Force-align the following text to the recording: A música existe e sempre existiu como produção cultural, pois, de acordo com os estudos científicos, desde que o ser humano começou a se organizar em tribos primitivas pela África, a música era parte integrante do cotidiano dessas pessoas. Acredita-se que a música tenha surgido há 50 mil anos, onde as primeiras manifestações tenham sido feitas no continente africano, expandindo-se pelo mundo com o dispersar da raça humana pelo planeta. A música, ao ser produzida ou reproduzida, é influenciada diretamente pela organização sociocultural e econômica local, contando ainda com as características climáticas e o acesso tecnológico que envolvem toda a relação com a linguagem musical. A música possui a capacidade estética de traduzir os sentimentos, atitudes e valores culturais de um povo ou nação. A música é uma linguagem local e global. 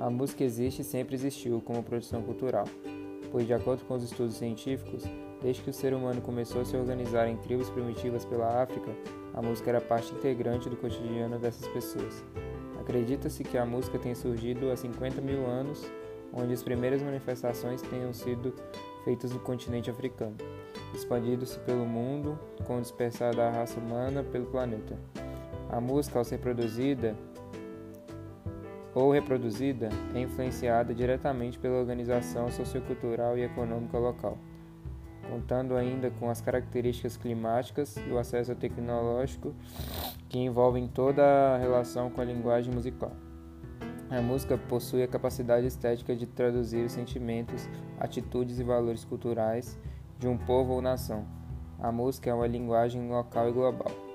A 0.00 0.08
música 0.08 0.42
existe 0.42 0.80
e 0.80 0.84
sempre 0.84 1.14
existiu 1.14 1.60
como 1.60 1.82
produção 1.82 2.22
cultural, 2.22 2.64
pois, 3.30 3.46
de 3.46 3.52
acordo 3.52 3.84
com 3.84 3.92
os 3.92 4.02
estudos 4.02 4.36
científicos, 4.36 5.04
desde 5.42 5.60
que 5.60 5.68
o 5.68 5.74
ser 5.74 5.92
humano 5.92 6.22
começou 6.22 6.62
a 6.62 6.64
se 6.64 6.74
organizar 6.74 7.28
em 7.28 7.36
tribos 7.36 7.68
primitivas 7.68 8.24
pela 8.24 8.62
África, 8.62 8.90
a 9.34 9.42
música 9.42 9.68
era 9.68 9.80
parte 9.80 10.14
integrante 10.14 10.70
do 10.70 10.76
cotidiano 10.76 11.38
dessas 11.38 11.68
pessoas. 11.68 12.24
Acredita-se 12.80 13.44
que 13.44 13.58
a 13.58 13.66
música 13.66 13.98
tenha 13.98 14.16
surgido 14.16 14.70
há 14.70 14.76
50 14.76 15.20
mil 15.20 15.44
anos, 15.46 15.84
onde 16.32 16.54
as 16.54 16.62
primeiras 16.62 17.02
manifestações 17.02 17.82
tenham 17.82 18.14
sido 18.14 18.54
feitas 19.04 19.32
no 19.32 19.40
continente 19.40 19.90
africano, 19.90 20.36
expandindo-se 20.94 21.58
pelo 21.58 21.84
mundo 21.84 22.38
com 22.66 22.78
o 22.78 22.80
dispersar 22.80 23.36
da 23.36 23.50
raça 23.50 23.78
humana 23.78 24.24
pelo 24.24 24.46
planeta. 24.46 24.98
A 25.68 25.78
música, 25.78 26.18
ao 26.18 26.24
ser 26.24 26.38
produzida 26.38 27.14
ou 28.94 29.12
reproduzida, 29.12 29.88
é 30.14 30.20
influenciada 30.20 30.94
diretamente 30.94 31.58
pela 31.58 31.78
organização 31.78 32.50
sociocultural 32.50 33.38
e 33.38 33.42
econômica 33.42 33.98
local, 33.98 34.36
contando 35.30 35.76
ainda 35.76 36.10
com 36.10 36.28
as 36.28 36.40
características 36.40 37.16
climáticas 37.16 37.96
e 37.96 38.10
o 38.10 38.18
acesso 38.18 38.54
tecnológico 38.54 39.54
que 40.28 40.38
envolvem 40.38 40.88
toda 40.88 41.22
a 41.22 41.58
relação 41.58 42.10
com 42.10 42.20
a 42.20 42.24
linguagem 42.24 42.72
musical. 42.72 43.12
A 44.10 44.20
música 44.20 44.58
possui 44.58 45.04
a 45.04 45.08
capacidade 45.08 45.66
estética 45.66 46.16
de 46.16 46.26
traduzir 46.26 46.84
os 46.84 46.92
sentimentos, 46.92 47.68
atitudes 47.98 48.58
e 48.58 48.64
valores 48.64 49.04
culturais 49.04 49.78
de 50.18 50.26
um 50.26 50.36
povo 50.36 50.72
ou 50.72 50.82
nação. 50.82 51.24
A 51.78 51.92
música 51.92 52.28
é 52.28 52.34
uma 52.34 52.46
linguagem 52.46 53.08
local 53.08 53.48
e 53.48 53.52
global. 53.52 54.09